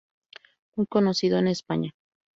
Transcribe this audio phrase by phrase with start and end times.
[0.75, 1.93] Muy conocido en España.